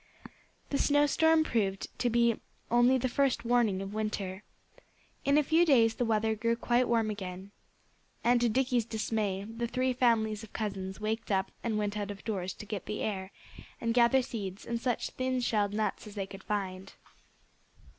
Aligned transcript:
That 0.71 0.79
snowstorm 0.79 1.43
proved 1.43 1.89
to 1.99 2.09
be 2.09 2.41
only 2.71 2.97
the 2.97 3.07
first 3.07 3.45
warning 3.45 3.83
of 3.83 3.93
winter. 3.93 4.41
In 5.25 5.37
a 5.37 5.43
few 5.43 5.63
days 5.63 5.93
the 5.93 6.05
weather 6.05 6.33
grew 6.33 6.55
quite 6.55 6.87
warm 6.87 7.11
again. 7.11 7.51
And 8.23 8.41
to 8.41 8.49
Dickie's 8.49 8.83
dismay 8.83 9.43
the 9.43 9.67
three 9.67 9.93
families 9.93 10.41
of 10.41 10.53
cousins 10.53 10.99
waked 10.99 11.31
up 11.31 11.51
and 11.63 11.77
went 11.77 11.95
out 11.97 12.09
of 12.09 12.23
doors 12.23 12.53
to 12.53 12.65
get 12.65 12.87
the 12.87 13.03
air, 13.03 13.31
and 13.79 13.93
gather 13.93 14.23
seeds 14.23 14.65
and 14.65 14.81
such 14.81 15.11
thin 15.11 15.39
shelled 15.39 15.71
nuts 15.75 16.07
as 16.07 16.15
they 16.15 16.25
could 16.25 16.43
find. 16.43 16.93